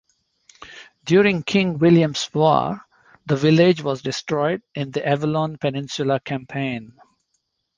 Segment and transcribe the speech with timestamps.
[1.05, 2.81] During King William's War,
[3.27, 6.97] the village was destroyed in the Avalon Peninsula Campaign.